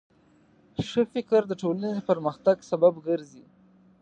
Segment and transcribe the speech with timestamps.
[0.87, 3.43] ښه فکر د ټولنې د پرمختګ سبب ګرځي.